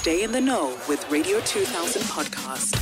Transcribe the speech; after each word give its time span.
Stay 0.00 0.22
in 0.22 0.32
the 0.32 0.40
know 0.40 0.78
with 0.88 1.06
Radio 1.10 1.40
2000 1.40 2.00
podcast. 2.04 2.74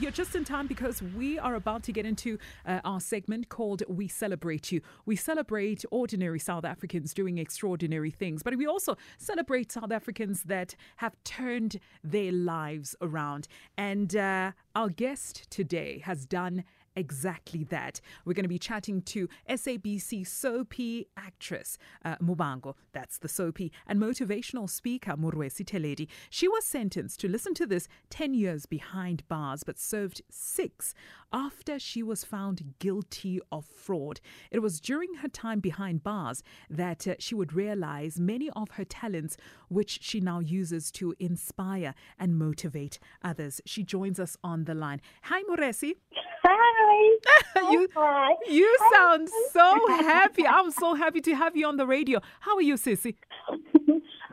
You're 0.00 0.12
just 0.12 0.36
in 0.36 0.44
time 0.44 0.68
because 0.68 1.02
we 1.02 1.40
are 1.40 1.56
about 1.56 1.82
to 1.82 1.92
get 1.92 2.06
into 2.06 2.38
uh, 2.64 2.78
our 2.84 3.00
segment 3.00 3.48
called 3.48 3.82
We 3.88 4.06
Celebrate 4.06 4.70
You. 4.70 4.80
We 5.06 5.16
celebrate 5.16 5.84
ordinary 5.90 6.38
South 6.38 6.64
Africans 6.64 7.12
doing 7.12 7.38
extraordinary 7.38 8.12
things, 8.12 8.44
but 8.44 8.54
we 8.54 8.64
also 8.64 8.96
celebrate 9.18 9.72
South 9.72 9.90
Africans 9.90 10.44
that 10.44 10.76
have 10.98 11.16
turned 11.24 11.80
their 12.04 12.30
lives 12.30 12.94
around. 13.02 13.48
And 13.76 14.14
uh, 14.14 14.52
our 14.76 14.88
guest 14.88 15.50
today 15.50 15.98
has 16.04 16.26
done 16.26 16.62
exactly 16.96 17.64
that. 17.64 18.00
We're 18.24 18.32
going 18.32 18.44
to 18.44 18.48
be 18.48 18.58
chatting 18.58 19.02
to 19.02 19.28
SABC 19.48 20.26
Soapy 20.26 21.06
actress 21.16 21.78
uh, 22.04 22.16
Muvhango, 22.16 22.74
that's 22.92 23.18
the 23.18 23.28
Soapy, 23.28 23.70
and 23.86 24.00
motivational 24.00 24.68
speaker 24.68 25.12
Morwesi 25.12 25.64
Theledi. 25.64 26.08
She 26.30 26.48
was 26.48 26.64
sentenced 26.64 27.20
to 27.20 27.28
listen 27.28 27.54
to 27.54 27.66
this 27.66 27.88
10 28.10 28.34
years 28.34 28.66
behind 28.66 29.26
bars, 29.28 29.62
but 29.62 29.78
served 29.78 30.22
six 30.30 30.94
after 31.36 31.78
she 31.78 32.02
was 32.02 32.24
found 32.24 32.74
guilty 32.78 33.38
of 33.52 33.66
fraud. 33.66 34.20
It 34.50 34.60
was 34.60 34.80
during 34.80 35.16
her 35.16 35.28
time 35.28 35.60
behind 35.60 36.02
bars 36.02 36.42
that 36.70 37.06
uh, 37.06 37.16
she 37.18 37.34
would 37.34 37.52
realize 37.52 38.18
many 38.18 38.48
of 38.56 38.70
her 38.70 38.86
talents, 38.86 39.36
which 39.68 39.98
she 40.02 40.18
now 40.18 40.38
uses 40.40 40.90
to 40.92 41.14
inspire 41.20 41.92
and 42.18 42.38
motivate 42.38 42.98
others. 43.22 43.60
She 43.66 43.82
joins 43.82 44.18
us 44.18 44.38
on 44.42 44.64
the 44.64 44.74
line. 44.74 45.02
Hi, 45.24 45.42
Morwesi. 45.42 45.92
Hi. 46.42 47.70
you, 47.70 47.88
Hi. 47.94 48.32
you 48.48 48.78
sound 48.94 49.28
so 49.52 49.86
happy. 49.88 50.46
I'm 50.46 50.70
so 50.70 50.94
happy 50.94 51.20
to 51.20 51.34
have 51.34 51.54
you 51.54 51.66
on 51.66 51.76
the 51.76 51.86
radio. 51.86 52.20
How 52.40 52.56
are 52.56 52.62
you, 52.62 52.76
Sissy? 52.76 53.16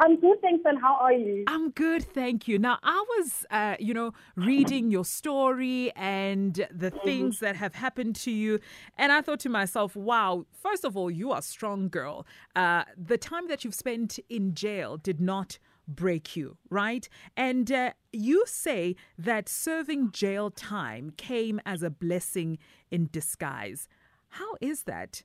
I'm 0.04 0.20
good, 0.20 0.42
thanks. 0.42 0.64
And 0.66 0.80
how 0.82 0.96
are 1.02 1.14
you? 1.14 1.46
I'm 1.48 1.72
good, 1.72 2.04
thank 2.04 2.48
you. 2.48 2.60
Now, 2.60 2.78
I 2.84 3.04
was, 3.18 3.46
uh, 3.50 3.76
you 3.80 3.94
know, 3.94 4.14
reading 4.36 4.92
your 4.92 5.06
story 5.06 5.92
and 5.96 6.54
the 6.72 6.92
Mm-hmm. 6.92 7.06
things 7.06 7.40
that 7.40 7.56
have 7.56 7.76
happened 7.76 8.16
to 8.18 8.32
you, 8.32 8.60
and 8.98 9.12
I 9.12 9.22
thought 9.22 9.40
to 9.42 9.50
myself, 9.50 9.96
wow, 9.96 10.46
first 10.52 10.84
of 10.84 10.98
all, 10.98 11.10
you 11.10 11.32
are 11.32 11.40
a 11.40 11.42
strong 11.42 11.88
girl. 11.90 12.26
Uh, 12.56 12.84
the 12.98 13.18
time 13.18 13.48
that 13.48 13.64
you've 13.64 13.76
spent 13.76 14.20
in 14.30 14.54
jail 14.54 14.98
did 14.98 15.22
not 15.22 15.58
break 15.88 16.36
you, 16.36 16.58
right? 16.70 17.08
And 17.38 17.72
uh, 17.72 17.92
you 18.12 18.44
say 18.46 18.96
that 19.18 19.48
serving 19.50 20.12
jail 20.12 20.52
time 20.52 21.12
came 21.18 21.62
as 21.66 21.82
a 21.84 21.90
blessing 21.90 22.58
in 22.92 23.10
disguise. 23.12 23.88
How 24.30 24.56
is 24.62 24.84
that? 24.84 25.24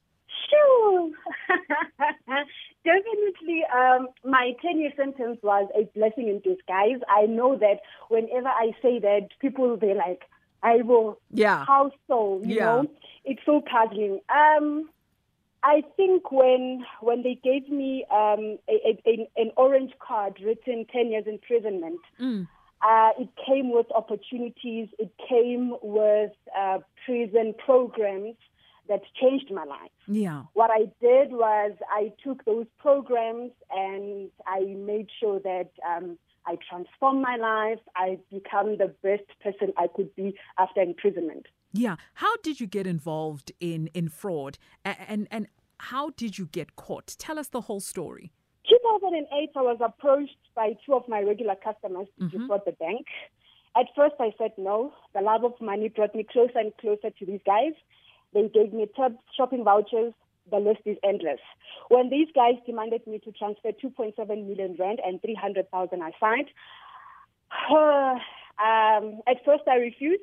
Sure. 0.50 1.10
Definitely, 2.88 3.60
um, 3.74 4.08
my 4.24 4.52
10 4.62 4.80
year 4.80 4.92
sentence 4.96 5.38
was 5.42 5.68
a 5.76 5.84
blessing 5.98 6.28
in 6.28 6.38
disguise. 6.40 7.00
I 7.08 7.26
know 7.26 7.56
that 7.58 7.80
whenever 8.08 8.48
I 8.48 8.72
say 8.80 8.98
that, 9.00 9.28
people, 9.40 9.76
they're 9.76 9.94
like, 9.94 10.22
I 10.62 10.76
will. 10.82 11.20
Yeah. 11.30 11.64
How 11.66 11.90
so? 12.06 12.40
You 12.42 12.56
Yeah. 12.56 12.64
know, 12.64 12.86
it's 13.24 13.42
so 13.44 13.60
puzzling. 13.60 14.20
Um, 14.30 14.88
I 15.62 15.82
think 15.96 16.32
when 16.32 16.84
when 17.00 17.22
they 17.22 17.34
gave 17.42 17.68
me 17.68 18.06
um, 18.10 18.58
a, 18.68 18.98
a, 19.06 19.28
an 19.36 19.50
orange 19.56 19.92
card 19.98 20.38
written 20.42 20.86
10 20.90 21.10
years 21.10 21.24
imprisonment, 21.26 22.00
uh, 22.80 23.10
it 23.18 23.28
came 23.46 23.70
with 23.70 23.86
opportunities. 23.94 24.88
It 24.98 25.12
came 25.28 25.74
with 25.82 26.32
uh, 26.56 26.78
prison 27.04 27.54
programs 27.64 28.36
that 28.88 29.02
changed 29.20 29.50
my 29.52 29.64
life. 29.64 29.90
Yeah. 30.06 30.44
What 30.54 30.70
I 30.70 30.90
did 31.00 31.30
was 31.32 31.72
I 31.90 32.12
took 32.24 32.44
those 32.44 32.66
programs 32.78 33.52
and 33.70 34.30
I 34.46 34.60
made 34.60 35.08
sure 35.20 35.40
that 35.40 35.70
um, 35.86 36.18
I 36.46 36.56
transformed 36.68 37.22
my 37.22 37.36
life. 37.36 37.80
I 37.94 38.18
become 38.30 38.78
the 38.78 38.94
best 39.02 39.28
person 39.42 39.72
I 39.76 39.86
could 39.94 40.14
be 40.16 40.34
after 40.58 40.80
imprisonment. 40.80 41.46
Yeah. 41.72 41.96
How 42.14 42.36
did 42.42 42.60
you 42.60 42.66
get 42.66 42.86
involved 42.86 43.52
in 43.60 43.88
in 43.88 44.08
fraud, 44.08 44.56
and 44.84 45.28
and 45.30 45.48
how 45.78 46.10
did 46.10 46.38
you 46.38 46.46
get 46.46 46.76
caught? 46.76 47.14
Tell 47.18 47.38
us 47.38 47.48
the 47.48 47.62
whole 47.62 47.80
story. 47.80 48.32
2008, 48.68 49.50
I 49.56 49.60
was 49.62 49.78
approached 49.80 50.36
by 50.54 50.74
two 50.84 50.94
of 50.94 51.08
my 51.08 51.20
regular 51.22 51.54
customers 51.54 52.08
to 52.18 52.28
defraud 52.28 52.62
the 52.66 52.72
bank. 52.72 53.06
At 53.76 53.86
first, 53.94 54.16
I 54.18 54.32
said 54.38 54.52
no. 54.58 54.92
The 55.14 55.20
love 55.20 55.44
of 55.44 55.52
money 55.60 55.88
brought 55.88 56.14
me 56.14 56.26
closer 56.30 56.58
and 56.58 56.72
closer 56.78 57.10
to 57.10 57.26
these 57.26 57.40
guys. 57.46 57.72
They 58.34 58.48
gave 58.48 58.72
me 58.72 58.86
top 58.96 59.12
shopping 59.36 59.64
vouchers. 59.64 60.12
The 60.50 60.58
list 60.58 60.80
is 60.86 60.96
endless. 61.04 61.40
When 61.88 62.08
these 62.08 62.28
guys 62.34 62.54
demanded 62.66 63.06
me 63.06 63.18
to 63.20 63.32
transfer 63.32 63.70
2.7 63.70 64.16
million 64.46 64.76
rand 64.78 64.98
and 65.04 65.20
300,000 65.20 66.00
aside, 66.02 66.48
um, 67.70 69.20
at 69.26 69.44
first 69.44 69.64
I 69.68 69.76
refused. 69.76 70.22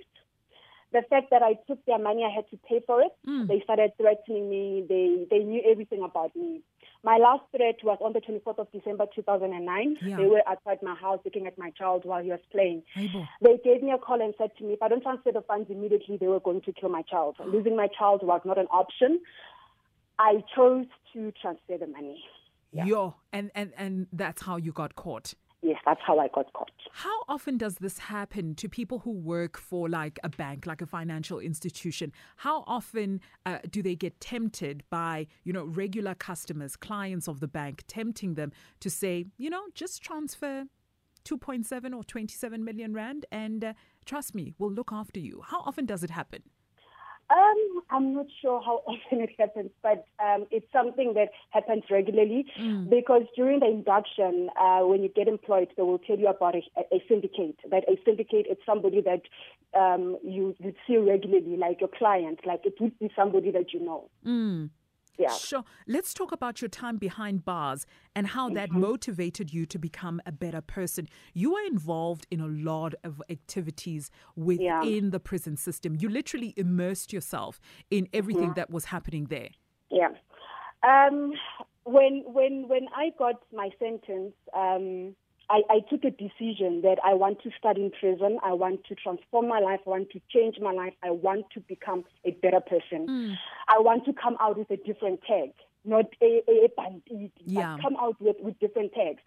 The 0.94 1.02
fact 1.10 1.30
that 1.32 1.42
I 1.44 1.56
took 1.68 1.84
their 1.86 2.00
money, 2.00 2.24
I 2.24 2.34
had 2.34 2.50
to 2.52 2.58
pay 2.70 2.80
for 2.86 3.02
it. 3.02 3.12
They 3.48 3.60
started 3.62 3.92
threatening 3.98 4.50
me. 4.50 4.86
They 4.88 5.28
they 5.30 5.44
knew 5.44 5.62
everything 5.70 6.02
about 6.04 6.34
me. 6.36 6.62
My 7.06 7.18
last 7.18 7.44
threat 7.56 7.76
was 7.84 8.00
on 8.02 8.14
the 8.14 8.20
24th 8.20 8.58
of 8.58 8.72
December 8.72 9.06
2009. 9.14 9.98
Yeah. 10.02 10.18
They 10.18 10.26
were 10.26 10.42
outside 10.48 10.80
my 10.82 10.96
house 10.96 11.20
looking 11.24 11.46
at 11.46 11.56
my 11.56 11.70
child 11.70 12.04
while 12.04 12.24
he 12.24 12.32
was 12.32 12.40
playing. 12.52 12.82
Aibo. 12.98 13.28
They 13.44 13.60
gave 13.64 13.84
me 13.84 13.92
a 13.92 14.00
call 14.00 14.20
and 14.20 14.34
said 14.40 14.50
to 14.58 14.64
me, 14.64 14.74
if 14.74 14.82
I 14.82 14.88
don't 14.88 15.04
transfer 15.04 15.32
the 15.32 15.44
funds 15.44 15.70
immediately, 15.70 16.18
they 16.18 16.26
were 16.26 16.40
going 16.40 16.62
to 16.62 16.74
kill 16.74 16.90
my 16.90 17.04
child. 17.04 17.36
Losing 17.46 17.78
my 17.78 17.88
child 17.96 18.22
was 18.24 18.42
not 18.44 18.58
an 18.58 18.66
option. 18.72 19.20
I 20.18 20.44
chose 20.56 20.88
to 21.14 21.32
transfer 21.40 21.78
the 21.78 21.86
money. 21.86 22.24
Yo, 22.72 23.16
and 23.32 23.52
and 23.56 23.72
and 23.78 24.08
that's 24.12 24.42
how 24.42 24.58
you 24.58 24.74
got 24.74 24.96
caught. 24.96 25.34
That's 25.86 26.02
how 26.06 26.18
I 26.20 26.28
got 26.30 26.52
caught. 26.54 26.72
How 26.92 27.24
often 27.30 27.58
does 27.58 27.76
this 27.76 28.00
happen 28.00 28.56
to 28.56 28.68
people 28.68 29.00
who 29.00 29.12
work 29.12 29.58
for 29.58 29.88
like 29.88 30.20
a 30.24 30.30
bank, 30.30 30.66
like 30.66 30.82
a 30.82 30.88
financial 30.88 31.40
institution? 31.40 32.12
How 32.38 32.64
often 32.66 33.22
uh, 33.46 33.60
do 33.70 33.84
they 33.84 33.96
get 33.96 34.20
tempted 34.20 34.84
by, 34.90 35.28
you 35.44 35.54
know, 35.54 35.66
regular 35.66 36.16
customers, 36.16 36.76
clients 36.76 37.28
of 37.28 37.40
the 37.40 37.48
bank, 37.48 37.84
tempting 37.88 38.34
them 38.34 38.52
to 38.80 38.90
say, 38.90 39.26
you 39.38 39.50
know, 39.50 39.64
just 39.76 40.02
transfer 40.02 40.66
2.7 41.26 41.96
or 41.96 42.04
27 42.04 42.64
million 42.64 42.94
rand 42.94 43.26
and 43.32 43.64
uh, 43.64 43.74
trust 44.06 44.34
me, 44.34 44.54
we'll 44.58 44.72
look 44.72 44.92
after 44.92 45.20
you. 45.20 45.42
How 45.46 45.62
often 45.62 45.86
does 45.86 46.04
it 46.04 46.12
happen? 46.12 46.44
Um, 47.30 47.82
I'm 47.90 48.14
not 48.14 48.28
sure 48.42 48.62
how 48.64 48.82
often 48.88 49.22
it 49.22 49.32
happens, 49.38 49.72
but 49.82 50.06
um, 50.24 50.46
it's 50.52 50.72
something 50.72 51.14
that 51.16 51.30
happens 51.50 51.84
regularly 51.90 52.46
because 52.90 53.24
during 53.36 53.60
the 53.62 53.68
induction, 53.68 54.50
uh, 54.60 54.82
when 54.82 55.02
you 55.02 55.10
get 55.10 55.28
employed, 55.28 55.70
they 55.76 55.84
will 55.84 56.00
tell 56.00 56.18
you 56.18 56.28
about 56.28 56.56
a, 56.56 56.62
a 56.94 57.04
syndicate. 57.08 57.58
That 57.70 57.84
a 57.90 58.00
syndicate 58.06 58.46
is 58.50 58.58
somebody 58.66 59.02
that 59.02 59.22
um, 59.78 60.18
you 60.24 60.56
you 60.60 60.74
see 60.86 60.98
regularly, 60.98 61.58
like 61.58 61.82
your 61.82 61.90
client, 61.90 62.42
like 62.46 62.66
it 62.66 62.76
would 62.80 62.98
be 63.00 63.12
somebody 63.16 63.52
that 63.52 63.74
you 63.74 63.84
know. 63.84 64.10
Yeah. 65.18 65.32
Sure. 65.32 65.64
Let's 65.88 66.14
talk 66.14 66.32
about 66.32 66.62
your 66.62 66.70
time 66.70 66.98
behind 66.98 67.46
bars 67.46 67.86
and 68.16 68.28
how 68.28 68.50
that 68.50 68.72
motivated 68.72 69.54
you 69.54 69.66
to 69.68 69.80
become 69.80 70.22
a 70.26 70.32
better 70.32 70.62
person. 70.62 71.08
You 71.34 71.54
were 71.54 71.66
involved 71.66 72.28
in 72.30 72.42
a 72.42 72.48
lot 72.48 72.94
of 73.04 73.22
activities 73.30 74.12
within 74.36 75.12
the 75.12 75.20
prison 75.20 75.58
system. 75.58 75.96
You 76.00 76.10
literally 76.10 76.54
immersed 76.58 77.14
yourself 77.14 77.60
in 77.90 78.08
everything 78.14 78.54
that 78.56 78.70
was 78.70 78.86
happening 78.86 79.26
there. 79.26 79.50
Yeah. 79.90 80.10
Um, 80.84 81.34
when 81.84 82.24
when 82.26 82.68
when 82.68 82.88
I 82.96 83.12
got 83.18 83.36
my 83.54 83.70
sentence, 83.80 84.34
um, 84.56 85.16
I, 85.50 85.62
I 85.70 85.80
took 85.90 86.04
a 86.04 86.12
decision 86.12 86.82
that 86.82 86.98
I 87.04 87.14
want 87.14 87.42
to 87.44 87.52
start 87.58 87.78
in 87.78 87.92
prison. 87.92 88.40
I 88.44 88.54
want 88.54 88.84
to 88.86 88.96
transform 88.96 89.48
my 89.48 89.60
life. 89.60 89.80
I 89.86 89.90
want 89.92 90.10
to 90.12 90.22
change 90.34 90.56
my 90.60 90.72
life. 90.72 90.94
I 91.04 91.12
want 91.12 91.46
to 91.54 91.60
become 91.60 92.04
a 92.24 92.32
better 92.32 92.60
person. 92.62 93.38
I 93.68 93.80
want 93.80 94.06
to 94.06 94.14
come 94.14 94.38
out 94.40 94.58
with 94.58 94.72
a 94.72 94.78
different 94.78 95.22
tag, 95.28 95.52
not 95.84 96.06
a, 96.22 96.42
a, 96.48 96.66
a 96.66 96.70
bandit, 96.76 97.32
Yeah. 97.46 97.76
but 97.76 97.84
come 97.84 97.96
out 98.00 98.20
with, 98.20 98.38
with 98.42 98.60
different 98.60 98.94
tags. 98.94 99.22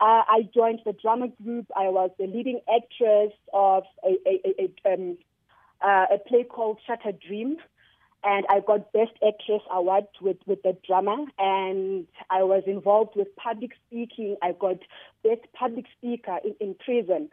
Uh, 0.00 0.22
I 0.28 0.48
joined 0.54 0.80
the 0.84 0.92
drama 0.92 1.28
group. 1.42 1.66
I 1.76 1.88
was 1.88 2.10
the 2.18 2.26
leading 2.26 2.60
actress 2.72 3.32
of 3.52 3.84
a, 4.04 4.16
a, 4.28 4.40
a, 4.44 4.70
a, 4.90 4.94
um, 4.94 5.18
uh, 5.80 6.06
a 6.14 6.18
play 6.18 6.44
called 6.44 6.78
Shattered 6.86 7.18
Dream 7.20 7.56
and 8.24 8.46
I 8.48 8.60
got 8.60 8.92
Best 8.92 9.12
Actress 9.26 9.62
award 9.70 10.06
with, 10.20 10.38
with 10.46 10.62
the 10.62 10.76
drama, 10.86 11.26
and 11.38 12.06
I 12.30 12.42
was 12.42 12.62
involved 12.66 13.12
with 13.16 13.28
public 13.36 13.72
speaking. 13.86 14.36
I 14.42 14.52
got 14.52 14.78
Best 15.22 15.42
Public 15.58 15.84
Speaker 15.98 16.38
in, 16.44 16.54
in 16.60 16.74
prison. 16.74 17.28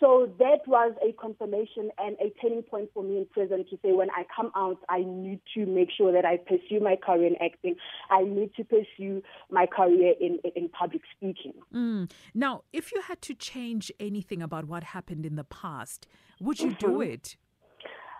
So 0.00 0.30
that 0.38 0.66
was 0.66 0.94
a 1.02 1.12
confirmation 1.12 1.90
and 1.98 2.16
a 2.20 2.32
turning 2.40 2.62
point 2.62 2.90
for 2.94 3.02
me 3.02 3.18
in 3.18 3.26
prison 3.26 3.64
to 3.70 3.76
say 3.82 3.92
when 3.92 4.10
I 4.10 4.24
come 4.34 4.50
out, 4.56 4.78
I 4.88 5.04
need 5.04 5.40
to 5.54 5.66
make 5.66 5.88
sure 5.96 6.12
that 6.12 6.24
I 6.24 6.36
pursue 6.36 6.80
my 6.80 6.96
career 6.96 7.28
in 7.28 7.36
acting. 7.42 7.76
I 8.10 8.22
need 8.22 8.54
to 8.56 8.64
pursue 8.64 9.22
my 9.50 9.66
career 9.66 10.14
in, 10.20 10.38
in, 10.54 10.68
public 10.68 11.02
speaking. 11.16 11.54
Mm. 11.74 12.10
Now, 12.34 12.62
if 12.72 12.92
you 12.92 13.00
had 13.00 13.20
to 13.22 13.34
change 13.34 13.90
anything 13.98 14.42
about 14.42 14.66
what 14.66 14.84
happened 14.84 15.26
in 15.26 15.36
the 15.36 15.44
past, 15.44 16.06
would 16.40 16.60
you 16.60 16.74
do 16.74 17.00
it? 17.00 17.36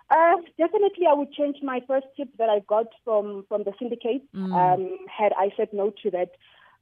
Uh, 0.09 0.37
definitely, 0.57 1.05
I 1.07 1.13
would 1.13 1.31
change 1.33 1.57
my 1.61 1.81
first 1.87 2.07
tip 2.17 2.29
that 2.37 2.49
I 2.49 2.59
got 2.67 2.87
from 3.03 3.45
from 3.47 3.63
the 3.63 3.73
syndicate. 3.79 4.23
Um, 4.33 4.97
had 5.07 5.33
I 5.37 5.51
said 5.55 5.69
no 5.71 5.93
to 6.03 6.11
that 6.11 6.31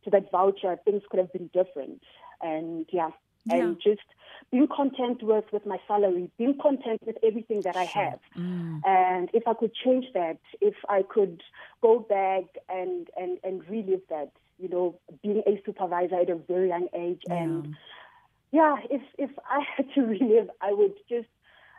to 0.03 0.09
that 0.11 0.31
voucher, 0.31 0.77
things 0.85 1.03
could 1.09 1.19
have 1.19 1.33
been 1.33 1.49
different. 1.53 2.01
And 2.41 2.85
yeah, 2.91 3.09
and 3.49 3.79
just 3.81 4.01
being 4.51 4.67
content 4.67 5.23
with, 5.23 5.45
with 5.51 5.65
my 5.65 5.77
salary, 5.87 6.29
being 6.37 6.57
content 6.61 7.01
with 7.05 7.17
everything 7.23 7.61
that 7.61 7.75
I 7.75 7.83
have. 7.83 8.19
Mm. 8.37 8.81
And 8.85 9.29
if 9.33 9.47
I 9.47 9.53
could 9.53 9.73
change 9.73 10.05
that, 10.13 10.37
if 10.61 10.75
I 10.89 11.03
could 11.03 11.43
go 11.81 11.99
back 11.99 12.43
and, 12.69 13.09
and, 13.17 13.39
and 13.43 13.67
relive 13.69 14.01
that, 14.09 14.31
you 14.57 14.69
know, 14.69 14.99
being 15.21 15.43
a 15.45 15.61
supervisor 15.65 16.21
at 16.21 16.29
a 16.29 16.35
very 16.35 16.69
young 16.69 16.87
age. 16.95 17.21
Yeah. 17.27 17.35
And 17.35 17.75
yeah, 18.51 18.77
if, 18.89 19.01
if 19.17 19.31
I 19.49 19.63
had 19.75 19.87
to 19.95 20.01
relive, 20.05 20.49
I 20.61 20.71
would 20.71 20.93
just 21.09 21.27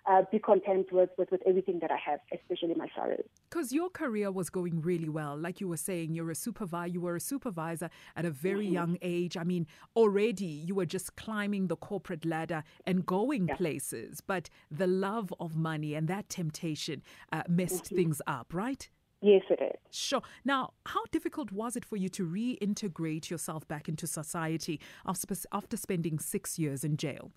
uh, 0.09 0.23
be 0.33 0.39
content 0.39 0.87
with, 0.91 1.11
with, 1.19 1.31
with 1.31 1.43
everything 1.47 1.79
that 1.81 1.91
I 1.91 1.99
have, 2.05 2.21
especially 2.33 2.75
my 2.75 2.89
salary. 2.95 3.25
Because 3.51 3.73
your 3.73 3.91
career 3.91 4.31
was 4.33 4.49
going 4.51 4.81
really 4.81 5.09
well. 5.09 5.37
Like 5.37 5.61
you 5.61 5.69
were 5.69 5.77
saying, 5.77 6.15
you're 6.15 6.31
a 6.31 6.35
supervisor, 6.35 6.89
you 6.93 7.01
were 7.01 7.17
a 7.17 7.21
supervisor 7.21 7.91
at 8.17 8.25
a 8.25 8.31
very 8.31 8.65
Mm-hmm. 8.67 8.75
young 8.75 8.99
age. 9.03 9.37
I 9.37 9.45
mean, 9.45 9.67
already 9.97 10.47
you 10.47 10.75
were 10.75 10.87
just 10.87 11.17
climbing 11.17 11.67
the 11.69 11.77
corporate 11.77 12.25
ladder 12.25 12.65
and 12.87 13.05
going 13.05 13.49
Yeah. 13.49 13.57
places. 13.57 14.21
But 14.21 14.49
the 14.71 14.87
love 14.87 15.33
of 15.39 15.57
money 15.57 15.95
and 15.95 16.09
that 16.09 16.29
temptation 16.29 17.03
uh, 17.33 17.43
messed 17.49 17.85
Mm-hmm. 17.85 17.97
things 17.97 18.23
up, 18.27 18.53
right? 18.55 18.89
Yes, 19.21 19.43
it 19.51 19.61
is. 19.61 19.97
Sure. 19.97 20.23
Now, 20.45 20.75
how 20.87 21.05
difficult 21.11 21.51
was 21.53 21.77
it 21.77 21.85
for 21.85 21.97
you 21.97 22.09
to 22.11 22.25
reintegrate 22.27 23.31
yourself 23.31 23.67
back 23.67 23.89
into 23.89 24.07
society 24.07 24.81
after, 25.05 25.35
after 25.53 25.77
spending 25.77 26.19
six 26.19 26.59
years 26.59 26.85
in 26.85 26.97
jail? 26.97 27.33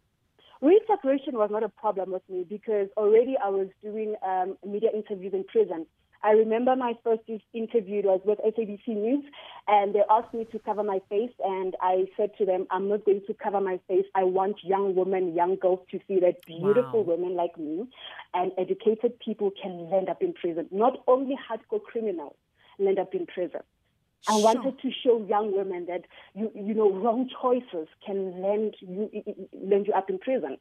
Reintegration 0.62 1.34
was 1.38 1.50
not 1.52 1.64
a 1.64 1.70
problem 1.70 2.12
with 2.12 2.22
me 2.30 2.46
because 2.48 2.88
already 2.96 3.36
I 3.44 3.50
was 3.50 3.68
doing 3.84 4.16
um, 4.26 4.58
media 4.66 4.90
interviews 4.94 5.34
in 5.34 5.44
prison. 5.46 5.88
I 6.24 6.34
remember 6.34 6.76
my 6.76 6.94
first 7.04 7.24
interview 7.52 8.04
was 8.04 8.22
with 8.24 8.38
SABC 8.46 8.90
News, 8.90 9.26
and 9.68 9.96
they 9.96 10.04
asked 10.08 10.36
me 10.36 10.46
to 10.52 10.60
cover 10.60 10.84
my 10.84 11.00
face, 11.10 11.32
and 11.44 11.76
I 11.82 12.06
said 12.16 12.30
to 12.38 12.46
them, 12.46 12.68
"I'm 12.70 12.88
not 12.90 13.06
going 13.06 13.22
to 13.26 13.34
cover 13.34 13.60
my 13.60 13.80
face. 13.88 14.06
I 14.14 14.24
want 14.24 14.58
young 14.64 14.94
women, 14.94 15.34
young 15.34 15.56
girls 15.56 15.80
to 15.90 16.00
see 16.08 16.20
that 16.20 16.46
beautiful 16.46 17.04
Wow. 17.04 17.16
women 17.16 17.36
like 17.36 17.58
me 17.58 17.88
and 18.36 18.52
educated 18.60 19.20
people 19.20 19.50
can 19.60 19.90
land 19.90 20.10
up 20.10 20.22
in 20.22 20.34
prison. 20.34 20.68
Not 20.72 21.02
only 21.08 21.36
hardcore 21.36 21.82
criminals 21.82 22.36
land 22.78 23.00
up 23.00 23.16
in 23.16 23.26
prison. 23.26 23.62
I 24.28 24.34
Sure. 24.34 24.44
wanted 24.44 24.80
to 24.80 24.92
show 25.04 25.26
young 25.26 25.56
women 25.56 25.86
that 25.88 26.06
you 26.36 26.52
you 26.56 26.74
know 26.74 26.92
wrong 26.92 27.30
choices 27.42 27.88
can 28.06 28.42
land 28.42 28.76
you 28.80 29.10
land 29.54 29.88
you 29.88 29.94
up 29.94 30.10
in 30.10 30.20
prison. 30.20 30.58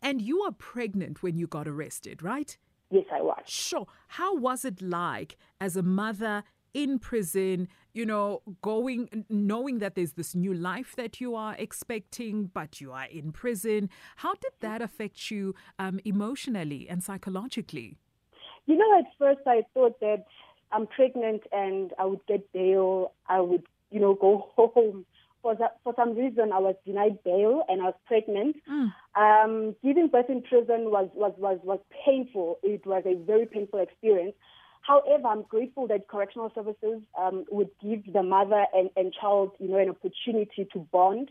And 0.00 0.20
you 0.20 0.40
were 0.42 0.52
pregnant 0.52 1.22
when 1.22 1.36
you 1.36 1.46
got 1.46 1.68
arrested, 1.68 2.22
right? 2.22 2.56
Yes, 2.90 3.04
I 3.12 3.22
was. 3.22 3.42
Sure. 3.46 3.86
How 4.08 4.34
was 4.36 4.64
it 4.64 4.82
like 4.82 5.36
as 5.60 5.76
a 5.76 5.82
mother 5.82 6.42
in 6.74 6.98
prison, 6.98 7.68
you 7.92 8.04
know, 8.04 8.42
going, 8.62 9.24
knowing 9.28 9.78
that 9.78 9.94
there's 9.94 10.14
this 10.14 10.34
new 10.34 10.52
life 10.54 10.96
that 10.96 11.20
you 11.20 11.34
are 11.36 11.54
expecting, 11.58 12.46
but 12.52 12.80
you 12.80 12.90
are 12.92 13.04
in 13.04 13.30
prison? 13.30 13.90
How 14.16 14.34
did 14.34 14.52
that 14.60 14.82
affect 14.82 15.30
you 15.30 15.54
um, 15.78 16.00
emotionally 16.04 16.88
and 16.88 17.02
psychologically? 17.02 17.98
You 18.66 18.76
know, 18.76 18.98
at 18.98 19.04
first 19.18 19.40
I 19.46 19.62
thought 19.74 20.00
that 20.00 20.24
I'm 20.72 20.86
pregnant 20.86 21.42
and 21.52 21.92
I 21.98 22.06
would 22.06 22.24
get 22.26 22.52
bail. 22.52 23.12
I 23.28 23.40
would, 23.40 23.64
you 23.90 24.00
know, 24.00 24.14
go 24.14 24.50
home. 24.56 25.06
For, 25.42 25.56
that, 25.56 25.78
for 25.82 25.92
some 25.96 26.16
reason, 26.16 26.52
I 26.52 26.60
was 26.60 26.76
denied 26.86 27.18
bail 27.24 27.64
and 27.68 27.82
I 27.82 27.86
was 27.86 27.94
pregnant. 28.06 28.56
Um, 29.16 29.74
giving 29.82 30.06
birth 30.06 30.30
in 30.30 30.42
prison 30.42 30.90
was, 30.92 31.10
was, 31.14 31.34
was, 31.36 31.58
was 31.64 31.80
painful. 32.06 32.58
It 32.62 32.86
was 32.86 33.02
a 33.04 33.16
very 33.16 33.46
painful 33.46 33.80
experience. 33.80 34.34
However, 34.82 35.28
I'm 35.28 35.42
grateful 35.42 35.86
that 35.88 36.08
correctional 36.08 36.52
services 36.54 37.02
um, 37.18 37.44
would 37.50 37.70
give 37.82 38.12
the 38.12 38.22
mother 38.22 38.66
and, 38.72 38.90
and 38.96 39.12
child, 39.12 39.52
you 39.58 39.68
know, 39.68 39.78
an 39.78 39.90
opportunity 39.90 40.66
to 40.72 40.78
bond. 40.92 41.30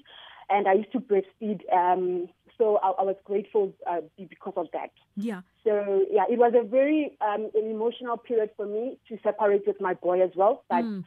And 0.50 0.68
I 0.68 0.74
used 0.74 0.92
to 0.94 1.00
breastfeed, 1.00 1.62
um, 1.74 2.28
so 2.62 2.78
I, 2.78 2.90
I 3.02 3.04
was 3.04 3.16
grateful 3.25 3.74
uh, 3.90 4.02
because 4.18 4.54
of 4.56 4.68
that. 4.74 4.92
Yeah. 5.18 5.42
So 5.63 6.06
yeah, 6.12 6.25
it 6.30 6.38
was 6.38 6.54
a 6.56 6.63
very 6.63 7.18
um, 7.22 7.50
an 7.56 7.66
emotional 7.72 8.18
period 8.18 8.52
for 8.56 8.68
me 8.68 9.00
to 9.08 9.18
separate 9.24 9.63
with 9.66 9.81
my 9.81 9.96
boy 9.96 10.22
as 10.22 10.31
well. 10.36 10.63
But 10.69 10.86
Mm. 10.86 11.04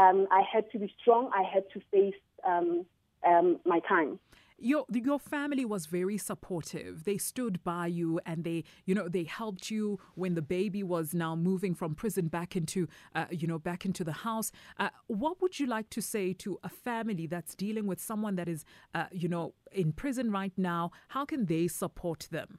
um, 0.00 0.26
I 0.30 0.42
had 0.52 0.64
to 0.72 0.78
be 0.78 0.92
strong. 1.00 1.30
I 1.40 1.42
had 1.54 1.64
to 1.74 1.80
face 1.92 2.20
um, 2.42 2.84
um, 3.30 3.60
my 3.64 3.80
time. 3.80 4.18
Your 4.58 4.86
your 4.92 5.18
family 5.18 5.64
was 5.64 5.86
very 5.86 6.16
supportive. 6.16 7.04
They 7.04 7.18
stood 7.18 7.62
by 7.64 7.88
you, 7.88 8.20
and 8.24 8.44
they 8.44 8.64
you 8.86 8.94
know 8.94 9.08
they 9.08 9.24
helped 9.24 9.70
you 9.70 9.98
when 10.14 10.34
the 10.34 10.42
baby 10.42 10.82
was 10.82 11.12
now 11.12 11.34
moving 11.34 11.74
from 11.74 11.94
prison 11.94 12.28
back 12.28 12.54
into 12.56 12.88
uh, 13.14 13.26
you 13.30 13.46
know 13.46 13.58
back 13.58 13.84
into 13.84 14.04
the 14.04 14.12
house. 14.12 14.52
Uh, 14.78 14.90
what 15.08 15.42
would 15.42 15.58
you 15.58 15.66
like 15.66 15.90
to 15.90 16.00
say 16.00 16.32
to 16.34 16.58
a 16.62 16.68
family 16.68 17.26
that's 17.26 17.54
dealing 17.54 17.86
with 17.86 18.00
someone 18.00 18.36
that 18.36 18.48
is 18.48 18.64
uh, 18.94 19.06
you 19.10 19.28
know 19.28 19.54
in 19.72 19.92
prison 19.92 20.30
right 20.30 20.52
now? 20.56 20.92
How 21.08 21.24
can 21.24 21.46
they 21.46 21.66
support 21.66 22.28
them? 22.30 22.58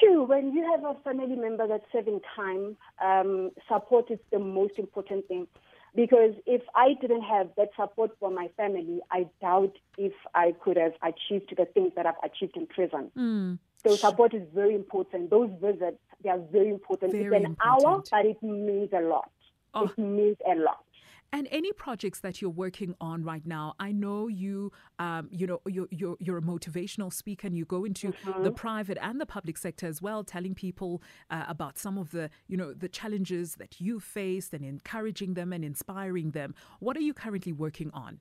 Sure, 0.00 0.24
when 0.24 0.52
you 0.52 0.68
have 0.70 0.84
a 0.84 0.98
family 1.02 1.36
member 1.36 1.68
that's 1.68 1.84
serving 1.92 2.20
time, 2.34 2.76
um, 3.04 3.50
support 3.68 4.10
is 4.10 4.18
the 4.32 4.38
most 4.38 4.78
important 4.78 5.28
thing. 5.28 5.46
Because 5.94 6.34
if 6.46 6.62
I 6.74 6.94
didn't 7.00 7.22
have 7.22 7.50
that 7.56 7.68
support 7.76 8.12
from 8.18 8.34
my 8.34 8.48
family, 8.56 9.00
I 9.10 9.26
doubt 9.40 9.76
if 9.98 10.14
I 10.34 10.54
could 10.62 10.78
have 10.78 10.94
achieved 11.02 11.54
the 11.56 11.66
things 11.66 11.92
that 11.96 12.06
I've 12.06 12.14
achieved 12.24 12.56
in 12.56 12.66
prison. 12.66 13.10
Hmm. 13.14 13.54
So 13.84 13.96
support 13.96 14.32
is 14.32 14.42
very 14.54 14.74
important. 14.74 15.28
Those 15.28 15.50
visits, 15.60 15.98
they 16.22 16.30
are 16.30 16.38
very 16.50 16.70
important. 16.70 17.12
Very 17.12 17.24
it's 17.24 17.44
an 17.44 17.56
hour, 17.62 17.96
important. 17.96 18.08
but 18.10 18.26
it 18.26 18.42
means 18.42 18.90
a 18.92 19.00
lot. 19.00 19.30
Oh. 19.74 19.84
It 19.84 19.98
means 19.98 20.36
a 20.50 20.54
lot. 20.54 20.84
And 21.32 21.48
any 21.50 21.72
projects 21.72 22.20
that 22.20 22.42
you're 22.42 22.50
working 22.50 22.94
on 23.00 23.24
right 23.24 23.44
now, 23.46 23.74
I 23.80 23.90
know 23.90 24.28
you, 24.28 24.70
um, 24.98 25.28
you 25.30 25.46
know, 25.46 25.60
you're, 25.66 25.88
you're, 25.90 26.16
you're 26.20 26.36
a 26.36 26.42
motivational 26.42 27.10
speaker 27.10 27.46
and 27.46 27.56
you 27.56 27.64
go 27.64 27.84
into 27.84 28.12
the 28.42 28.52
private 28.52 28.98
and 29.00 29.18
the 29.18 29.24
public 29.24 29.56
sector 29.56 29.86
as 29.86 30.02
well, 30.02 30.24
telling 30.24 30.54
people 30.54 31.02
uh, 31.30 31.44
about 31.48 31.78
some 31.78 31.96
of 31.96 32.10
the, 32.10 32.28
you 32.48 32.56
know, 32.58 32.74
the 32.74 32.88
challenges 32.88 33.54
that 33.54 33.80
you 33.80 33.98
faced 33.98 34.52
and 34.52 34.62
encouraging 34.62 35.32
them 35.32 35.54
and 35.54 35.64
inspiring 35.64 36.32
them. 36.32 36.54
What 36.80 36.98
are 36.98 37.00
you 37.00 37.14
currently 37.14 37.52
working 37.52 37.90
on? 37.94 38.20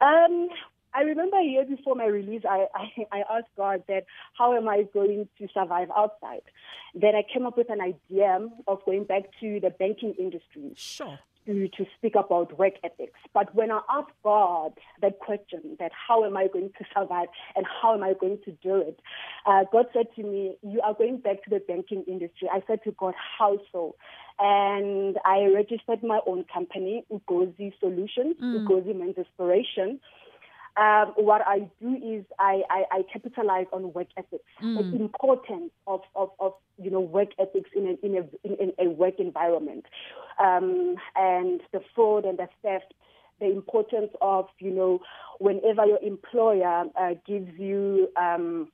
Um, 0.00 0.48
I 0.94 1.00
remember 1.02 1.38
a 1.38 1.44
year 1.44 1.64
before 1.64 1.96
my 1.96 2.06
release, 2.06 2.42
I, 2.48 2.66
I, 2.72 3.06
I 3.10 3.38
asked 3.38 3.48
God 3.56 3.82
that 3.88 4.04
how 4.38 4.56
am 4.56 4.68
I 4.68 4.84
going 4.94 5.28
to 5.38 5.48
survive 5.52 5.88
outside? 5.96 6.42
Then 6.94 7.16
I 7.16 7.24
came 7.32 7.46
up 7.46 7.56
with 7.56 7.68
an 7.68 7.80
idea 7.80 8.48
of 8.68 8.84
going 8.86 9.04
back 9.04 9.22
to 9.40 9.58
the 9.58 9.70
banking 9.70 10.14
industry 10.18 10.72
Sure. 10.76 11.18
To, 11.46 11.68
to 11.68 11.84
speak 11.96 12.14
about 12.14 12.58
work 12.58 12.74
ethics. 12.82 13.18
But 13.32 13.54
when 13.54 13.70
I 13.70 13.80
asked 13.90 14.12
God 14.22 14.72
that 15.00 15.18
question, 15.18 15.76
that 15.78 15.92
how 15.92 16.24
am 16.24 16.36
I 16.36 16.48
going 16.52 16.70
to 16.78 16.84
survive 16.96 17.28
and 17.56 17.66
how 17.82 17.94
am 17.94 18.02
I 18.02 18.14
going 18.18 18.38
to 18.44 18.52
do 18.52 18.76
it, 18.76 19.00
uh, 19.46 19.64
God 19.72 19.86
said 19.92 20.06
to 20.16 20.22
me, 20.22 20.56
you 20.62 20.80
are 20.82 20.94
going 20.94 21.18
back 21.18 21.42
to 21.44 21.50
the 21.50 21.60
banking 21.60 22.04
industry. 22.06 22.48
I 22.52 22.62
said 22.66 22.82
to 22.84 22.92
God, 22.92 23.14
how 23.38 23.58
so? 23.72 23.96
And 24.38 25.18
I 25.24 25.46
registered 25.54 26.02
my 26.02 26.20
own 26.26 26.44
company, 26.52 27.04
Ugozi 27.10 27.72
Solutions, 27.78 28.36
Ugozi 28.40 28.94
means 28.94 29.16
inspiration. 29.16 30.00
Um, 30.76 31.12
what 31.16 31.42
I 31.46 31.68
do 31.80 31.94
is 32.02 32.24
I, 32.38 32.62
I, 32.68 32.84
I 32.90 33.02
capitalize 33.12 33.66
on 33.72 33.92
work 33.92 34.08
ethics, 34.16 34.44
the 34.60 34.96
importance 34.96 35.70
of, 35.86 36.00
of, 36.16 36.30
of 36.40 36.52
you 36.82 36.90
know 36.90 37.00
work 37.00 37.28
ethics 37.38 37.70
in 37.76 37.86
a, 37.86 38.06
in 38.06 38.16
a, 38.16 38.46
in, 38.46 38.54
in 38.58 38.72
a 38.86 38.90
work 38.90 39.14
environment, 39.18 39.84
um, 40.40 40.96
and 41.14 41.60
the 41.72 41.80
fraud 41.94 42.24
and 42.24 42.38
the 42.38 42.48
theft. 42.62 42.92
The 43.40 43.46
importance 43.50 44.10
of 44.20 44.46
you 44.58 44.72
know 44.72 45.00
whenever 45.38 45.86
your 45.86 46.00
employer 46.02 46.84
uh, 46.98 47.14
gives 47.26 47.56
you 47.58 48.08
um, 48.16 48.68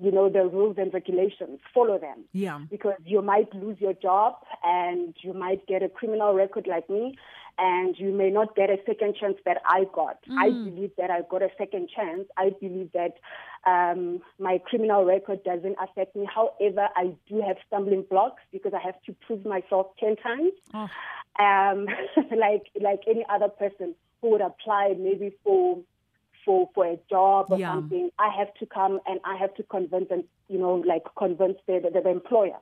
you 0.00 0.10
know 0.10 0.28
the 0.28 0.46
rules 0.46 0.76
and 0.78 0.92
regulations, 0.94 1.60
follow 1.74 1.98
them 1.98 2.24
Yeah. 2.32 2.60
because 2.70 2.94
you 3.04 3.22
might 3.22 3.52
lose 3.54 3.76
your 3.80 3.92
job 3.94 4.34
and 4.64 5.14
you 5.22 5.32
might 5.32 5.66
get 5.66 5.82
a 5.82 5.88
criminal 5.88 6.34
record 6.34 6.66
like 6.66 6.88
me 6.88 7.16
and 7.60 7.94
you 7.98 8.10
may 8.10 8.30
not 8.30 8.56
get 8.56 8.70
a 8.70 8.78
second 8.86 9.16
chance 9.16 9.36
that 9.44 9.58
I 9.66 9.84
got. 9.92 10.18
I 10.38 10.48
believe 10.50 10.92
that 10.96 11.10
I 11.10 11.20
got 11.30 11.42
a 11.42 11.50
second 11.58 11.90
chance. 11.94 12.26
I 12.38 12.50
believe 12.58 12.90
that 12.94 13.18
um, 13.66 14.22
my 14.38 14.58
criminal 14.64 15.04
record 15.04 15.44
doesn't 15.44 15.76
affect 15.80 16.16
me. 16.16 16.26
However, 16.34 16.88
I 16.96 17.12
do 17.28 17.42
have 17.46 17.56
stumbling 17.66 18.04
blocks 18.08 18.42
because 18.50 18.72
I 18.72 18.80
have 18.80 19.00
to 19.04 19.14
prove 19.26 19.44
myself 19.44 19.88
10 20.00 20.16
times. 20.16 20.52
Oh. 20.72 20.88
Um, 21.38 21.86
like 22.36 22.62
like 22.80 23.00
any 23.06 23.24
other 23.28 23.48
person 23.48 23.94
who 24.20 24.30
would 24.30 24.40
apply 24.40 24.94
maybe 24.98 25.32
for 25.44 25.78
for 26.44 26.70
for 26.74 26.86
a 26.86 26.98
job 27.10 27.46
or 27.50 27.58
Yeah. 27.58 27.74
something, 27.74 28.10
I 28.18 28.30
have 28.38 28.52
to 28.54 28.66
come 28.66 29.00
and 29.06 29.20
I 29.24 29.36
have 29.36 29.54
to 29.56 29.62
convince 29.64 30.08
them, 30.08 30.24
you 30.48 30.58
know, 30.58 30.76
like 30.76 31.02
convince 31.16 31.58
the, 31.66 31.80
the, 31.82 32.00
the 32.00 32.08
employer. 32.08 32.56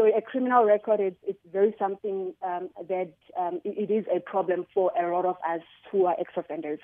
So 0.00 0.06
a 0.06 0.22
criminal 0.22 0.64
record 0.64 0.98
is 0.98 1.12
it's 1.22 1.38
very 1.52 1.74
something 1.78 2.32
um, 2.42 2.70
that 2.88 3.12
um, 3.38 3.60
it, 3.66 3.90
it 3.90 3.92
is 3.92 4.06
a 4.10 4.18
problem 4.18 4.64
for 4.72 4.90
a 4.98 5.14
lot 5.14 5.26
of 5.26 5.36
us 5.46 5.60
who 5.92 6.06
are 6.06 6.16
ex-offenders. 6.18 6.78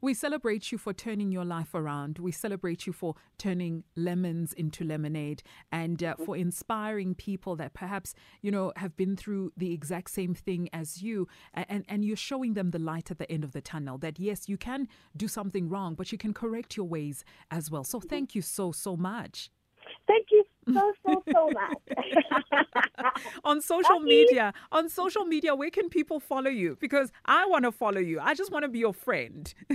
We 0.00 0.14
celebrate 0.14 0.70
you 0.70 0.78
for 0.78 0.92
turning 0.92 1.32
your 1.32 1.44
life 1.44 1.74
around. 1.74 2.20
We 2.20 2.30
celebrate 2.30 2.86
you 2.86 2.92
for 2.92 3.16
turning 3.38 3.82
lemons 3.96 4.52
into 4.52 4.84
lemonade 4.84 5.42
and 5.72 6.00
uh, 6.04 6.14
for 6.24 6.36
inspiring 6.36 7.16
people 7.16 7.56
that 7.56 7.74
perhaps, 7.74 8.14
you 8.40 8.52
know, 8.52 8.72
have 8.76 8.96
been 8.96 9.16
through 9.16 9.50
the 9.56 9.72
exact 9.72 10.10
same 10.10 10.32
thing 10.32 10.68
as 10.72 11.02
you. 11.02 11.26
And, 11.54 11.84
and 11.88 12.04
you're 12.04 12.16
showing 12.16 12.54
them 12.54 12.70
the 12.70 12.78
light 12.78 13.10
at 13.10 13.18
the 13.18 13.28
end 13.32 13.42
of 13.42 13.50
the 13.50 13.62
tunnel 13.62 13.98
that, 13.98 14.20
yes, 14.20 14.48
you 14.48 14.58
can 14.58 14.86
do 15.16 15.26
something 15.26 15.68
wrong, 15.68 15.96
but 15.96 16.12
you 16.12 16.18
can 16.18 16.32
correct 16.32 16.76
your 16.76 16.86
ways 16.86 17.24
as 17.50 17.68
well. 17.68 17.82
So 17.82 17.98
thank 17.98 18.36
you 18.36 18.42
so, 18.42 18.70
so 18.70 18.96
much. 18.96 19.50
Thank 20.06 20.28
you 20.30 20.44
so, 20.72 20.92
so, 21.06 21.22
so 21.32 21.50
much. 21.50 23.14
on 23.44 23.60
social 23.60 24.00
media, 24.00 24.52
on 24.72 24.88
social 24.88 25.24
media, 25.24 25.54
where 25.54 25.70
can 25.70 25.88
people 25.88 26.20
follow 26.20 26.50
you? 26.50 26.76
Because 26.80 27.12
I 27.24 27.46
want 27.46 27.64
to 27.64 27.72
follow 27.72 28.00
you. 28.00 28.20
I 28.20 28.34
just 28.34 28.50
want 28.52 28.64
to 28.64 28.68
be 28.68 28.78
your 28.78 28.94
friend. 28.94 29.52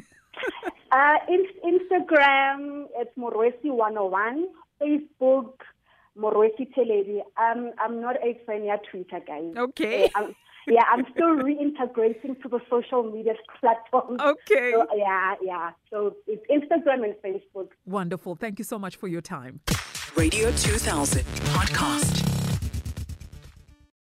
uh, 0.92 1.16
in, 1.28 1.46
Instagram, 1.66 2.86
it's 2.96 3.16
Morwesi101. 3.18 4.44
Facebook, 4.82 5.54
Morwesi 6.18 6.68
Theledi. 6.76 7.22
Um, 7.38 7.72
I'm 7.80 8.02
not 8.02 8.16
a 8.24 8.40
fan 8.46 8.70
of 8.70 8.80
Twitter, 8.90 9.20
guys. 9.26 9.54
Okay. 9.58 10.10
Uh, 10.16 10.28
yeah, 10.70 10.84
I'm 10.92 11.06
still 11.12 11.36
reintegrating 11.36 12.42
to 12.42 12.50
the 12.50 12.60
social 12.70 13.04
media 13.04 13.34
platforms. 13.60 14.20
Okay. 14.22 14.72
So, 14.74 14.86
yeah, 14.96 15.36
yeah. 15.42 15.72
So 15.90 16.16
it's 16.28 16.46
Instagram 16.50 17.04
and 17.04 17.16
Facebook. 17.24 17.70
Wonderful. 17.86 18.36
Thank 18.36 18.60
you 18.60 18.66
so 18.66 18.80
much 18.80 18.96
for 18.96 19.08
your 19.08 19.22
time. 19.22 19.60
Radio 20.16 20.52
2000 20.52 21.24
podcast. 21.54 22.39